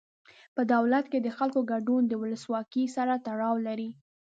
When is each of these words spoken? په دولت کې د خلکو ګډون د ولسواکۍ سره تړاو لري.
په 0.55 0.61
دولت 0.73 1.05
کې 1.11 1.19
د 1.21 1.27
خلکو 1.37 1.59
ګډون 1.71 2.01
د 2.07 2.13
ولسواکۍ 2.21 2.85
سره 2.95 3.13
تړاو 3.27 3.55
لري. 3.67 3.89